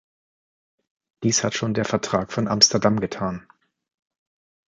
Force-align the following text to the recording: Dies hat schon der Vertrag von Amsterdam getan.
Dies 1.21 1.43
hat 1.43 1.53
schon 1.53 1.75
der 1.75 1.85
Vertrag 1.85 2.33
von 2.33 2.47
Amsterdam 2.47 2.99
getan. 2.99 3.47